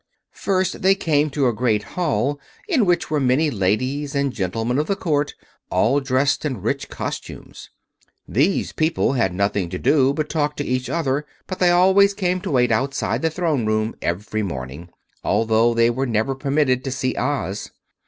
[0.33, 4.87] First they came to a great hall in which were many ladies and gentlemen of
[4.87, 5.35] the court,
[5.69, 7.69] all dressed in rich costumes.
[8.27, 12.41] These people had nothing to do but talk to each other, but they always came
[12.41, 14.89] to wait outside the Throne Room every morning,
[15.23, 17.69] although they were never permitted to see Oz.